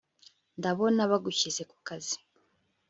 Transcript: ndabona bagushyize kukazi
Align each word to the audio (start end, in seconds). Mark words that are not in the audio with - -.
ndabona 0.59 1.01
bagushyize 1.11 1.61
kukazi 1.71 2.15